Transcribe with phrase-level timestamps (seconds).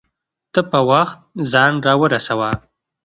[0.53, 1.19] ته په وخت
[1.51, 2.51] ځان راورسوه